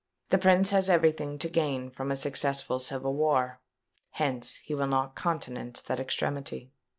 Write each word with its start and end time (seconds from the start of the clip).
The 0.29 0.39
Prince 0.39 0.71
has 0.71 0.89
every 0.89 1.11
thing 1.11 1.37
to 1.37 1.47
gain 1.47 1.91
from 1.91 2.09
a 2.09 2.15
successful 2.15 2.79
civil 2.79 3.13
war: 3.13 3.61
hence 4.13 4.55
he 4.55 4.73
will 4.73 4.87
not 4.87 5.15
countenance 5.15 5.79
that 5.83 5.99
extremity." 5.99 6.71